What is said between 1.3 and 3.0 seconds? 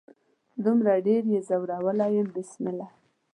يې ځورولي يم بسمله